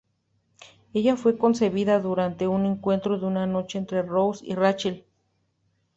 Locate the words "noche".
3.45-3.77